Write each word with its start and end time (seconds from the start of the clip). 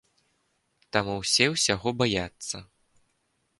Таму 0.97 1.17
ўсе 1.19 1.45
ўсяго 1.53 1.89
баяцца. 2.01 2.55